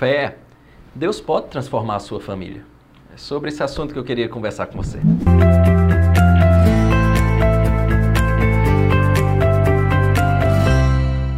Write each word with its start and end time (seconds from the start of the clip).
Fé. 0.00 0.36
Deus 0.94 1.20
pode 1.20 1.48
transformar 1.48 1.96
a 1.96 1.98
sua 1.98 2.22
família. 2.22 2.64
É 3.12 3.18
sobre 3.18 3.50
esse 3.50 3.62
assunto 3.62 3.92
que 3.92 3.98
eu 3.98 4.02
queria 4.02 4.30
conversar 4.30 4.64
com 4.68 4.82
você. 4.82 4.98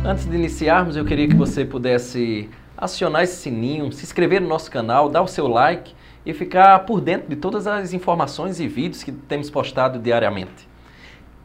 Antes 0.06 0.26
de 0.26 0.36
iniciarmos, 0.36 0.94
eu 0.94 1.04
queria 1.04 1.26
que 1.26 1.34
você 1.34 1.64
pudesse 1.64 2.48
acionar 2.78 3.24
esse 3.24 3.34
sininho, 3.34 3.90
se 3.90 4.04
inscrever 4.04 4.40
no 4.40 4.46
nosso 4.46 4.70
canal, 4.70 5.08
dar 5.08 5.22
o 5.22 5.26
seu 5.26 5.48
like 5.48 5.92
e 6.24 6.32
ficar 6.32 6.86
por 6.86 7.00
dentro 7.00 7.28
de 7.28 7.34
todas 7.34 7.66
as 7.66 7.92
informações 7.92 8.60
e 8.60 8.68
vídeos 8.68 9.02
que 9.02 9.10
temos 9.10 9.50
postado 9.50 9.98
diariamente. 9.98 10.68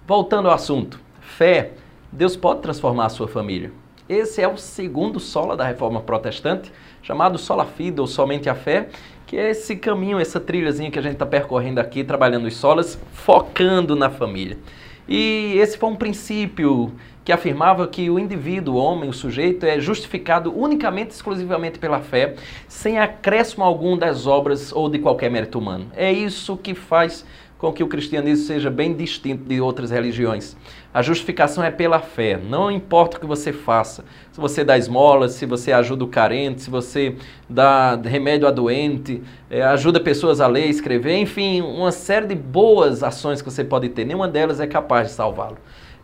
Voltando 0.05 0.49
ao 0.49 0.53
assunto, 0.53 0.99
fé, 1.19 1.71
Deus 2.11 2.37
pode 2.37 2.61
transformar 2.61 3.07
a 3.07 3.09
sua 3.09 3.27
família. 3.27 3.71
Esse 4.09 4.41
é 4.41 4.47
o 4.47 4.55
segundo 4.55 5.19
sola 5.19 5.57
da 5.57 5.65
reforma 5.65 5.99
protestante, 5.99 6.71
chamado 7.01 7.37
sola 7.37 7.65
fide 7.65 7.99
ou 7.99 8.07
somente 8.07 8.49
a 8.49 8.55
fé, 8.55 8.87
que 9.25 9.35
é 9.35 9.51
esse 9.51 9.75
caminho, 9.75 10.17
essa 10.17 10.39
trilhazinha 10.39 10.89
que 10.89 10.97
a 10.97 11.01
gente 11.01 11.13
está 11.13 11.25
percorrendo 11.25 11.81
aqui, 11.81 12.03
trabalhando 12.03 12.45
os 12.45 12.55
solas, 12.55 12.97
focando 13.11 13.95
na 13.95 14.09
família. 14.09 14.57
E 15.09 15.57
esse 15.57 15.77
foi 15.77 15.89
um 15.89 15.95
princípio 15.95 16.93
que 17.23 17.31
afirmava 17.33 17.85
que 17.87 18.09
o 18.09 18.17
indivíduo, 18.17 18.75
o 18.75 18.77
homem, 18.77 19.09
o 19.09 19.13
sujeito, 19.13 19.65
é 19.65 19.79
justificado 19.81 20.57
unicamente, 20.57 21.11
exclusivamente 21.11 21.77
pela 21.77 21.99
fé, 21.99 22.35
sem 22.69 22.97
acréscimo 22.97 23.65
algum 23.65 23.97
das 23.97 24.25
obras 24.25 24.71
ou 24.71 24.87
de 24.89 24.99
qualquer 24.99 25.29
mérito 25.29 25.59
humano. 25.59 25.87
É 25.93 26.09
isso 26.09 26.55
que 26.55 26.73
faz 26.73 27.25
com 27.57 27.73
que 27.73 27.83
o 27.83 27.87
cristianismo 27.87 28.45
seja 28.45 28.69
bem 28.69 28.93
distinto 28.93 29.43
de 29.43 29.59
outras 29.59 29.89
religiões. 29.89 30.55
A 30.93 31.01
justificação 31.01 31.63
é 31.63 31.71
pela 31.71 31.99
fé, 31.99 32.37
não 32.37 32.71
importa 32.71 33.17
o 33.17 33.19
que 33.19 33.25
você 33.25 33.51
faça. 33.51 34.03
Se 34.31 34.39
você 34.39 34.63
dá 34.63 34.77
esmolas, 34.77 35.33
se 35.33 35.45
você 35.45 35.71
ajuda 35.71 36.03
o 36.03 36.07
carente, 36.07 36.61
se 36.61 36.69
você 36.69 37.15
dá 37.49 37.95
remédio 37.95 38.47
a 38.47 38.51
doente, 38.51 39.21
é, 39.49 39.61
ajuda 39.63 39.99
pessoas 39.99 40.39
a 40.39 40.47
ler, 40.47 40.67
escrever, 40.67 41.17
enfim, 41.17 41.61
uma 41.61 41.91
série 41.91 42.27
de 42.27 42.35
boas 42.35 43.03
ações 43.03 43.41
que 43.41 43.49
você 43.49 43.63
pode 43.63 43.89
ter, 43.89 44.05
nenhuma 44.05 44.27
delas 44.27 44.59
é 44.59 44.67
capaz 44.67 45.07
de 45.07 45.13
salvá-lo. 45.13 45.57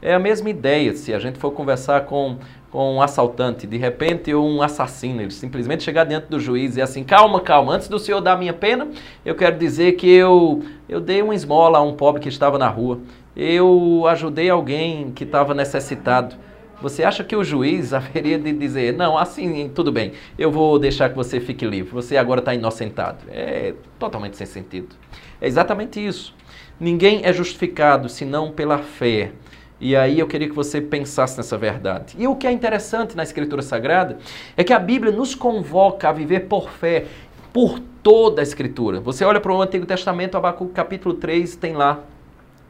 É 0.06 0.14
a 0.14 0.20
mesma 0.20 0.50
ideia 0.50 0.94
se 0.98 1.14
a 1.14 1.18
gente 1.18 1.40
for 1.40 1.52
conversar 1.52 2.02
com, 2.02 2.38
com 2.70 2.96
um 2.96 3.02
assaltante, 3.02 3.66
de 3.66 3.78
repente, 3.78 4.36
um 4.36 4.62
assassino, 4.62 5.22
ele 5.22 5.32
simplesmente 5.32 5.82
chegar 5.82 6.04
diante 6.04 6.28
do 6.28 6.42
juiz 6.42 6.76
e 6.76 6.82
assim: 6.82 7.06
calma, 7.06 7.40
calma, 7.40 7.74
antes 7.74 7.88
do 7.88 7.98
senhor 7.98 8.20
dar 8.20 8.38
minha 8.38 8.52
pena, 8.52 8.90
eu 9.24 9.34
quero 9.34 9.58
dizer 9.58 9.94
que 9.94 10.10
eu, 10.10 10.62
eu 10.90 11.00
dei 11.00 11.22
uma 11.22 11.34
esmola 11.34 11.78
a 11.78 11.82
um 11.82 11.94
pobre 11.94 12.22
que 12.22 12.28
estava 12.28 12.58
na 12.58 12.68
rua, 12.68 13.00
eu 13.34 14.04
ajudei 14.10 14.50
alguém 14.50 15.10
que 15.14 15.24
estava 15.24 15.54
necessitado. 15.54 16.36
Você 16.82 17.06
acha 17.06 17.24
que 17.24 17.34
o 17.34 17.42
juiz 17.42 17.94
haveria 17.94 18.38
de 18.38 18.52
dizer, 18.52 18.92
não, 18.98 19.18
assim, 19.18 19.72
tudo 19.74 19.90
bem, 19.90 20.12
eu 20.38 20.52
vou 20.52 20.78
deixar 20.78 21.08
que 21.08 21.16
você 21.16 21.40
fique 21.40 21.66
livre, 21.66 21.94
você 21.94 22.18
agora 22.18 22.42
está 22.42 22.54
inocentado? 22.54 23.20
É 23.30 23.74
totalmente 23.98 24.36
sem 24.36 24.46
sentido. 24.46 24.98
É 25.40 25.48
exatamente 25.48 26.06
isso. 26.06 26.36
Ninguém 26.78 27.22
é 27.24 27.32
justificado 27.32 28.10
senão 28.10 28.52
pela 28.52 28.80
fé. 28.80 29.32
E 29.80 29.96
aí 29.96 30.20
eu 30.20 30.28
queria 30.28 30.48
que 30.48 30.56
você 30.56 30.80
pensasse 30.80 31.36
nessa 31.38 31.58
verdade. 31.58 32.16
E 32.18 32.28
o 32.28 32.36
que 32.36 32.48
é 32.48 32.52
interessante 32.52 33.16
na 33.16 33.24
Escritura 33.24 33.62
Sagrada 33.62 34.18
é 34.56 34.64
que 34.64 34.72
a 34.72 34.80
Bíblia 34.80 35.12
nos 35.12 35.36
convoca 35.36 36.10
a 36.10 36.12
viver 36.12 36.42
por 36.42 36.70
fé, 36.70 37.06
por 37.52 37.80
toda 38.02 38.42
a 38.42 38.44
Escritura. 38.44 39.00
Você 39.00 39.26
olha 39.26 39.42
para 39.42 39.54
o 39.54 39.62
Antigo 39.62 39.86
Testamento, 39.86 40.38
Abacuque 40.38 40.74
capítulo 40.74 41.16
3, 41.16 41.56
tem 41.56 41.74
lá, 41.74 42.00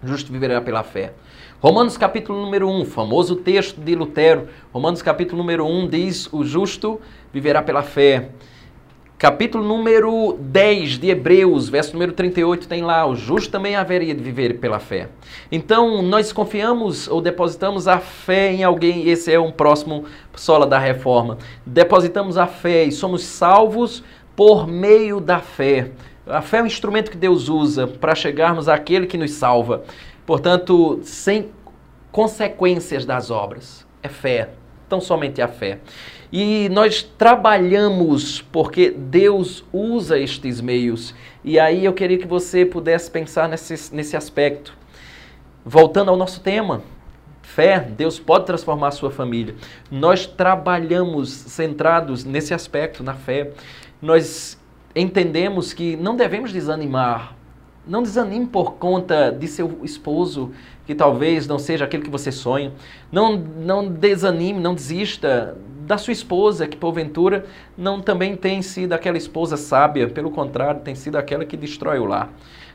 justo 0.04 0.32
viverá 0.32 0.60
pela 0.62 0.84
fé. 0.84 1.14
Romanos 1.62 1.96
capítulo 1.96 2.42
número 2.42 2.68
1, 2.68 2.86
famoso 2.86 3.38
texto 3.38 3.80
de 3.80 3.96
Lutero. 3.96 4.50
Romanos 4.74 5.02
capítulo 5.02 5.38
número 5.38 5.66
1 5.66 5.88
diz, 5.88 6.28
o 6.34 6.44
justo 6.44 7.00
viverá 7.32 7.62
pela 7.62 7.82
fé. 7.82 8.30
Capítulo 9.24 9.64
número 9.64 10.38
10 10.38 11.00
de 11.00 11.10
Hebreus, 11.10 11.70
verso 11.70 11.94
número 11.94 12.12
38, 12.12 12.68
tem 12.68 12.82
lá: 12.82 13.06
o 13.06 13.16
justo 13.16 13.50
também 13.50 13.74
haveria 13.74 14.14
de 14.14 14.22
viver 14.22 14.60
pela 14.60 14.80
fé. 14.80 15.08
Então, 15.50 16.02
nós 16.02 16.34
confiamos 16.34 17.08
ou 17.08 17.22
depositamos 17.22 17.88
a 17.88 18.00
fé 18.00 18.52
em 18.52 18.66
alguém, 18.66 19.08
esse 19.08 19.32
é 19.32 19.40
um 19.40 19.50
próximo 19.50 20.04
sola 20.36 20.68
da 20.68 20.78
reforma. 20.78 21.38
Depositamos 21.66 22.38
a 22.38 22.46
fé 22.48 22.84
e 22.84 22.92
somos 22.92 23.24
salvos 23.24 24.04
por 24.36 24.68
meio 24.68 25.22
da 25.22 25.40
fé. 25.40 25.92
A 26.28 26.42
fé 26.42 26.58
é 26.58 26.64
um 26.64 26.68
instrumento 26.68 27.10
que 27.10 27.16
Deus 27.16 27.48
usa 27.48 27.88
para 27.88 28.14
chegarmos 28.16 28.68
àquele 28.68 29.08
que 29.08 29.18
nos 29.18 29.32
salva. 29.32 29.86
Portanto, 30.26 31.00
sem 31.02 31.50
consequências 32.12 33.06
das 33.06 33.32
obras. 33.32 33.88
É 34.02 34.10
fé, 34.10 34.50
tão 34.94 35.02
somente 35.02 35.42
a 35.42 35.48
fé. 35.48 35.80
E 36.32 36.70
nós 36.70 37.02
trabalhamos 37.02 38.42
porque 38.52 38.92
Deus 38.92 39.64
usa 39.74 40.20
estes 40.20 40.62
meios. 40.62 41.16
E 41.44 41.60
aí 41.60 41.84
eu 41.84 41.94
queria 41.94 42.20
que 42.20 42.28
você 42.28 42.64
pudesse 42.64 43.10
pensar 43.10 43.50
nesse, 43.50 43.94
nesse 43.94 44.16
aspecto. 44.16 44.78
Voltando 45.66 46.10
ao 46.10 46.18
nosso 46.18 46.42
tema, 46.42 46.84
fé, 47.42 47.80
Deus 47.80 48.20
pode 48.20 48.46
transformar 48.46 48.90
a 48.90 48.92
sua 48.92 49.10
família. 49.10 49.56
Nós 49.90 50.28
trabalhamos 50.28 51.32
centrados 51.32 52.24
nesse 52.24 52.54
aspecto, 52.54 53.04
na 53.04 53.16
fé. 53.16 53.52
Nós 54.00 54.60
entendemos 54.96 55.74
que 55.74 55.96
não 55.96 56.16
devemos 56.16 56.54
desanimar. 56.54 57.36
Não 57.86 58.02
desanime 58.02 58.46
por 58.46 58.74
conta 58.76 59.30
de 59.30 59.48
seu 59.48 59.80
esposo, 59.84 60.52
que 60.86 60.96
talvez 60.96 61.48
não 61.48 61.60
seja 61.60 61.84
aquele 61.86 62.04
que 62.04 62.10
você 62.10 62.32
sonha. 62.32 62.72
Não, 63.12 63.38
não 63.38 63.88
desanime, 63.88 64.60
não 64.60 64.74
desista 64.74 65.58
da 65.86 65.98
sua 65.98 66.14
esposa, 66.14 66.68
que 66.68 66.78
porventura 66.78 67.46
não 67.78 68.02
também 68.02 68.38
tem 68.38 68.62
sido 68.62 68.94
aquela 68.94 69.18
esposa 69.18 69.58
sábia, 69.58 70.08
pelo 70.08 70.32
contrário, 70.32 70.82
tem 70.82 70.96
sido 70.96 71.18
aquela 71.18 71.44
que 71.44 71.58
destrói 71.58 72.00
o 72.00 72.06
lar. 72.06 72.30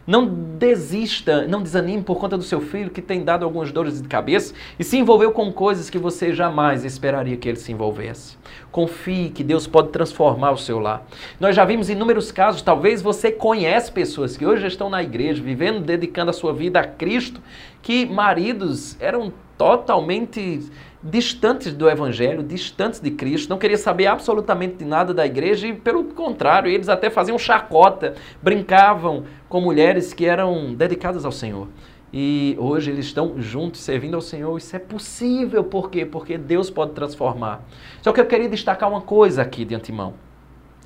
Não 0.08 0.26
desista, 0.26 1.46
não 1.46 1.62
desanime 1.62 2.02
por 2.02 2.16
conta 2.16 2.38
do 2.38 2.42
seu 2.42 2.62
filho 2.62 2.88
que 2.88 3.02
tem 3.02 3.22
dado 3.22 3.44
algumas 3.44 3.70
dores 3.70 4.00
de 4.00 4.08
cabeça 4.08 4.54
e 4.78 4.82
se 4.82 4.96
envolveu 4.96 5.32
com 5.32 5.52
coisas 5.52 5.90
que 5.90 5.98
você 5.98 6.32
jamais 6.32 6.82
esperaria 6.82 7.36
que 7.36 7.46
ele 7.46 7.58
se 7.58 7.72
envolvesse. 7.72 8.38
Confie 8.72 9.28
que 9.28 9.44
Deus 9.44 9.66
pode 9.66 9.90
transformar 9.90 10.52
o 10.52 10.56
seu 10.56 10.78
lar. 10.78 11.06
Nós 11.38 11.54
já 11.54 11.62
vimos 11.62 11.90
inúmeros 11.90 12.32
casos, 12.32 12.62
talvez 12.62 13.02
você 13.02 13.30
conhece 13.30 13.92
pessoas 13.92 14.34
que 14.34 14.46
hoje 14.46 14.66
estão 14.66 14.88
na 14.88 15.02
igreja, 15.02 15.42
vivendo, 15.42 15.80
dedicando 15.80 16.30
a 16.30 16.32
sua 16.32 16.54
vida 16.54 16.80
a 16.80 16.84
Cristo, 16.84 17.42
que 17.82 18.06
maridos 18.06 18.96
eram 19.02 19.30
totalmente 19.58 20.70
distantes 21.02 21.72
do 21.74 21.88
Evangelho, 21.90 22.42
distantes 22.42 23.00
de 23.00 23.10
Cristo, 23.10 23.50
não 23.50 23.58
queria 23.58 23.76
saber 23.76 24.06
absolutamente 24.06 24.76
de 24.76 24.84
nada 24.84 25.12
da 25.12 25.26
igreja 25.26 25.66
e, 25.66 25.72
pelo 25.72 26.04
contrário, 26.04 26.70
eles 26.70 26.88
até 26.88 27.10
faziam 27.10 27.38
chacota, 27.38 28.14
brincavam 28.40 29.24
com 29.48 29.60
mulheres 29.60 30.14
que 30.14 30.24
eram 30.24 30.74
dedicadas 30.74 31.24
ao 31.24 31.32
Senhor. 31.32 31.68
E 32.12 32.56
hoje 32.58 32.90
eles 32.90 33.06
estão 33.06 33.34
juntos, 33.40 33.82
servindo 33.82 34.14
ao 34.14 34.20
Senhor. 34.20 34.56
Isso 34.56 34.74
é 34.74 34.78
possível, 34.78 35.62
por 35.62 35.90
quê? 35.90 36.06
Porque 36.06 36.38
Deus 36.38 36.70
pode 36.70 36.92
transformar. 36.92 37.62
Só 38.00 38.12
que 38.12 38.20
eu 38.20 38.26
queria 38.26 38.48
destacar 38.48 38.88
uma 38.88 39.02
coisa 39.02 39.42
aqui 39.42 39.64
de 39.64 39.74
antemão. 39.74 40.14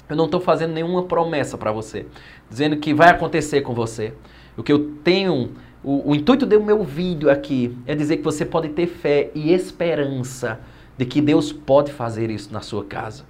Eu 0.08 0.16
não 0.16 0.24
estou 0.24 0.40
fazendo 0.40 0.72
nenhuma 0.72 1.04
promessa 1.04 1.56
para 1.56 1.70
você, 1.70 2.06
dizendo 2.50 2.76
que 2.76 2.92
vai 2.92 3.08
acontecer 3.08 3.60
com 3.60 3.72
você. 3.72 4.12
O 4.56 4.62
que 4.62 4.72
eu 4.72 4.96
tenho 5.04 5.52
o, 5.84 6.10
o 6.10 6.14
intuito 6.14 6.46
do 6.46 6.62
meu 6.62 6.84
vídeo 6.84 7.28
aqui 7.28 7.76
é 7.86 7.94
dizer 7.94 8.18
que 8.18 8.22
você 8.22 8.44
pode 8.44 8.68
ter 8.68 8.86
fé 8.86 9.30
e 9.34 9.52
esperança 9.52 10.60
de 10.96 11.04
que 11.04 11.20
Deus 11.20 11.52
pode 11.52 11.92
fazer 11.92 12.30
isso 12.30 12.52
na 12.52 12.60
sua 12.60 12.84
casa. 12.84 13.24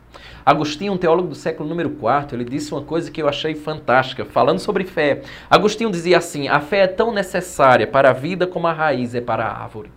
Agostinho, 0.45 0.93
um 0.93 0.99
teólogo 0.99 1.29
do 1.29 1.35
século 1.35 1.69
número 1.69 1.91
4, 1.91 2.37
ele 2.37 2.45
disse 2.45 2.73
uma 2.73 2.83
coisa 2.83 3.11
que 3.11 3.23
eu 3.23 3.29
achei 3.29 3.55
fantástica, 3.55 4.25
falando 4.25 4.59
sobre 4.59 4.85
fé. 4.85 5.23
Agostinho 5.49 5.91
dizia 5.91 6.19
assim: 6.19 6.49
a 6.49 6.61
fé 6.61 6.81
é 6.81 6.87
tão 6.87 7.13
necessária 7.13 7.87
para 7.87 8.11
a 8.11 8.13
vida 8.13 8.47
como 8.47 8.67
a 8.67 8.73
raiz 8.73 9.15
é 9.15 9.21
para 9.21 9.47
a 9.47 9.63
árvore. 9.63 9.91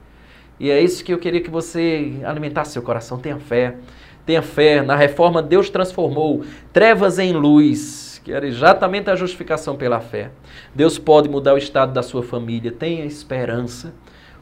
E 0.57 0.69
é 0.71 0.81
isso 0.81 1.03
que 1.03 1.13
eu 1.13 1.17
queria 1.17 1.41
que 1.41 1.49
você 1.49 2.21
alimentasse 2.23 2.71
seu 2.71 2.81
coração. 2.81 3.17
Tenha 3.17 3.37
fé. 3.37 3.75
Tenha 4.25 4.41
fé. 4.41 4.81
Na 4.81 4.95
reforma, 4.95 5.41
Deus 5.41 5.69
transformou 5.69 6.45
trevas 6.71 7.19
em 7.19 7.33
luz 7.33 8.04
que 8.25 8.33
era 8.33 8.47
exatamente 8.47 9.07
a 9.07 9.15
justificação 9.15 9.75
pela 9.75 9.99
fé. 9.99 10.31
Deus 10.73 10.97
pode 10.97 11.29
mudar 11.29 11.53
o 11.53 11.59
estado 11.59 11.93
da 11.93 12.01
sua 12.01 12.23
família, 12.23 12.71
tenha 12.71 13.05
esperança. 13.05 13.93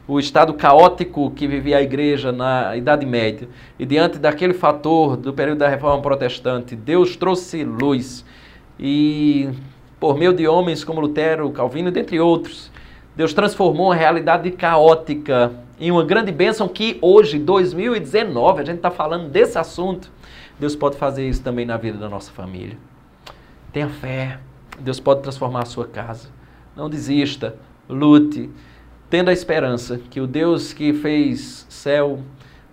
O 0.08 0.18
estado 0.18 0.54
caótico 0.54 1.30
que 1.30 1.46
vivia 1.46 1.76
a 1.76 1.82
igreja 1.82 2.32
na 2.32 2.74
Idade 2.76 3.04
Média, 3.04 3.46
e 3.78 3.84
diante 3.84 4.18
daquele 4.18 4.54
fator 4.54 5.18
do 5.18 5.34
período 5.34 5.58
da 5.58 5.68
Reforma 5.68 6.00
Protestante, 6.00 6.74
Deus 6.74 7.14
trouxe 7.14 7.62
luz. 7.62 8.24
E 8.80 9.50
por 10.00 10.16
meio 10.16 10.32
de 10.32 10.48
homens 10.48 10.82
como 10.82 11.00
Lutero, 11.00 11.50
Calvino, 11.50 11.90
dentre 11.90 12.18
outros, 12.18 12.70
Deus 13.14 13.34
transformou 13.34 13.92
a 13.92 13.94
realidade 13.94 14.50
caótica 14.50 15.52
em 15.78 15.90
uma 15.90 16.04
grande 16.04 16.32
bênção 16.32 16.68
que 16.68 16.98
hoje, 17.02 17.38
2019, 17.38 18.62
a 18.62 18.64
gente 18.64 18.76
está 18.76 18.90
falando 18.90 19.28
desse 19.28 19.58
assunto. 19.58 20.10
Deus 20.58 20.74
pode 20.74 20.96
fazer 20.96 21.28
isso 21.28 21.42
também 21.42 21.66
na 21.66 21.76
vida 21.76 21.98
da 21.98 22.08
nossa 22.08 22.32
família. 22.32 22.78
Tenha 23.74 23.88
fé. 23.88 24.38
Deus 24.78 25.00
pode 25.00 25.22
transformar 25.22 25.64
a 25.64 25.66
sua 25.66 25.84
casa. 25.88 26.28
Não 26.76 26.88
desista. 26.88 27.56
Lute. 27.88 28.48
Tendo 29.10 29.30
a 29.30 29.32
esperança 29.32 29.98
que 29.98 30.20
o 30.20 30.28
Deus 30.28 30.72
que 30.72 30.92
fez 30.92 31.66
céu, 31.68 32.20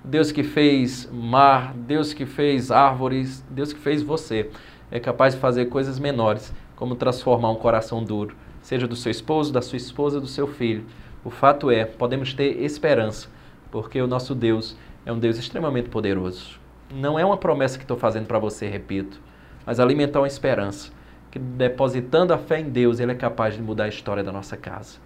Deus 0.03 0.31
que 0.31 0.43
fez 0.43 1.09
mar, 1.11 1.73
Deus 1.75 2.13
que 2.13 2.23
fez 2.27 2.69
árvores, 2.69 3.43
Deus 3.49 3.73
que 3.73 3.79
fez 3.79 4.03
você, 4.03 4.51
é 4.91 4.99
capaz 4.99 5.33
de 5.33 5.39
fazer 5.39 5.65
coisas 5.65 5.97
menores, 5.97 6.53
como 6.75 6.93
transformar 6.93 7.49
um 7.49 7.55
coração 7.55 8.03
duro, 8.03 8.35
seja 8.61 8.87
do 8.87 8.95
seu 8.95 9.11
esposo, 9.11 9.51
da 9.51 9.61
sua 9.63 9.77
esposa, 9.77 10.21
do 10.21 10.27
seu 10.27 10.45
filho. 10.45 10.85
O 11.25 11.31
fato 11.31 11.71
é, 11.71 11.83
podemos 11.83 12.31
ter 12.35 12.61
esperança, 12.61 13.27
porque 13.71 13.99
o 13.99 14.07
nosso 14.07 14.35
Deus 14.35 14.77
é 15.03 15.11
um 15.11 15.17
Deus 15.17 15.39
extremamente 15.39 15.89
poderoso. 15.89 16.59
Não 16.93 17.17
é 17.17 17.25
uma 17.25 17.37
promessa 17.37 17.79
que 17.79 17.83
estou 17.83 17.97
fazendo 17.97 18.27
para 18.27 18.37
você, 18.37 18.67
repito, 18.67 19.19
mas 19.65 19.79
alimentar 19.79 20.19
uma 20.19 20.27
esperança, 20.27 20.91
que 21.29 21.39
depositando 21.39 22.33
a 22.33 22.37
fé 22.37 22.59
em 22.59 22.69
Deus, 22.69 22.99
Ele 22.99 23.11
é 23.11 23.15
capaz 23.15 23.55
de 23.55 23.61
mudar 23.61 23.85
a 23.85 23.89
história 23.89 24.23
da 24.23 24.31
nossa 24.31 24.57
casa. 24.57 24.99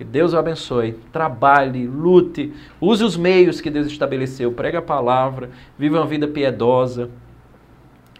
Que 0.00 0.04
Deus 0.04 0.32
o 0.32 0.38
abençoe. 0.38 0.92
Trabalhe, 1.12 1.86
lute, 1.86 2.54
use 2.80 3.04
os 3.04 3.18
meios 3.18 3.60
que 3.60 3.68
Deus 3.68 3.86
estabeleceu. 3.86 4.50
Pregue 4.50 4.78
a 4.78 4.82
palavra, 4.82 5.50
viva 5.78 5.98
uma 5.98 6.06
vida 6.06 6.26
piedosa. 6.26 7.10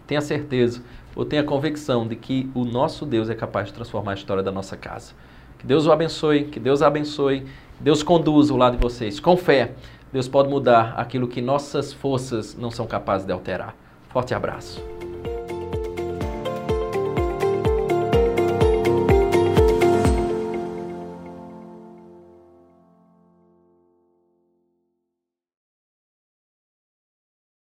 Tenha 0.05 0.21
certeza, 0.21 0.83
ou 1.15 1.25
tenha 1.25 1.43
convicção 1.43 2.07
de 2.07 2.15
que 2.15 2.51
o 2.53 2.65
nosso 2.65 3.03
Deus 3.03 3.31
é 3.31 3.33
capaz 3.33 3.69
de 3.69 3.73
transformar 3.73 4.11
a 4.11 4.13
história 4.13 4.43
da 4.43 4.51
nossa 4.51 4.77
casa. 4.77 5.13
Que 5.57 5.65
Deus 5.65 5.87
o 5.87 5.91
abençoe, 5.91 6.45
que 6.45 6.59
Deus 6.59 6.83
abençoe, 6.83 7.47
Deus 7.79 8.03
conduza 8.03 8.53
o 8.53 8.57
lado 8.57 8.77
de 8.77 8.83
vocês. 8.83 9.19
Com 9.19 9.35
fé, 9.35 9.71
Deus 10.13 10.27
pode 10.27 10.49
mudar 10.49 10.93
aquilo 10.97 11.27
que 11.27 11.41
nossas 11.41 11.91
forças 11.91 12.55
não 12.55 12.69
são 12.69 12.85
capazes 12.85 13.25
de 13.25 13.33
alterar. 13.33 13.75
Forte 14.09 14.33
abraço. 14.33 15.10